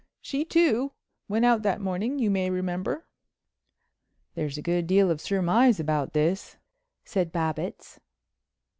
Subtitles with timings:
[0.19, 0.93] She, too,
[1.29, 3.05] went out that morning, you may remember."
[4.33, 6.57] "There's a good deal of surmise about this,"
[7.05, 7.99] said Babbitts.